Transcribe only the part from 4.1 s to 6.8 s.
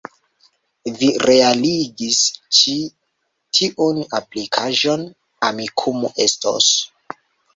aplikaĵon. Amikumu estos